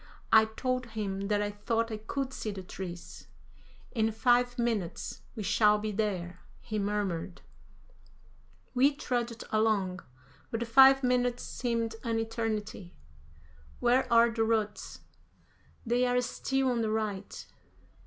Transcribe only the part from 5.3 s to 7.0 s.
we shall be there," he